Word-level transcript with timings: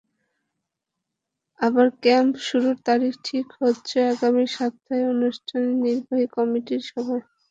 আবার 1.59 1.87
ক্যাম্প 2.03 2.33
শুরুর 2.47 2.77
তারিখ 2.85 3.13
ঠিক 3.25 3.45
হবে 3.55 3.71
আগামী 4.13 4.45
সপ্তাহে 4.55 5.03
অনুষ্ঠেয় 5.13 5.69
নির্বাহী 5.83 6.25
কমিটির 6.35 6.81
সভায়। 6.89 7.23